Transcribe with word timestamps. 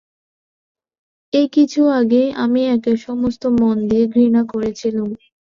এই 1.33 1.47
কিছু-আগেই 1.55 2.27
আমি 2.43 2.61
একে 2.67 2.93
সমস্ত 3.05 3.43
মন 3.59 3.77
দিয়ে 3.89 4.05
ঘৃণা 4.13 4.41
করেছিলুম। 4.51 5.09